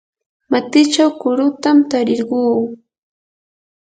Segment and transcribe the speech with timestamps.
[0.51, 2.39] matichaw kurutam tarirquu.